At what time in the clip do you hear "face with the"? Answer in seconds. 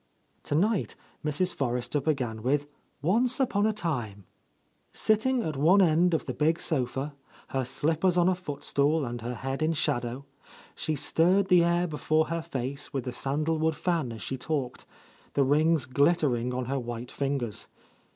12.41-13.11